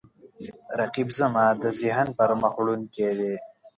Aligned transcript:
رقیب 0.79 1.09
زما 1.19 1.45
د 1.61 1.65
ذهن 1.79 2.07
پرمخ 2.17 2.53
وړونکی 2.57 3.09
دی 3.19 3.33